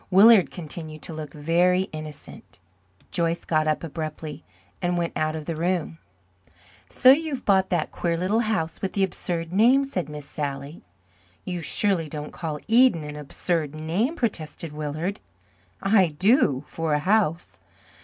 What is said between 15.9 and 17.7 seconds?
do for a house.